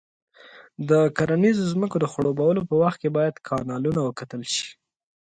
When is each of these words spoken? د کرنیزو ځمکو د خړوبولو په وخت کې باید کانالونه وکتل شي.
د 0.89 0.91
کرنیزو 1.17 1.63
ځمکو 1.73 1.95
د 1.99 2.05
خړوبولو 2.13 2.61
په 2.69 2.75
وخت 2.81 2.97
کې 3.01 3.09
باید 3.17 3.35
کانالونه 3.47 3.99
وکتل 4.03 4.41
شي. 4.53 4.69